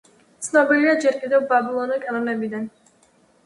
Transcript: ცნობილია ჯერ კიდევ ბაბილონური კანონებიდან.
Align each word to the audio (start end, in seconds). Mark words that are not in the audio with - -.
ცნობილია 0.47 0.95
ჯერ 1.03 1.21
კიდევ 1.21 1.47
ბაბილონური 1.53 2.05
კანონებიდან. 2.09 2.69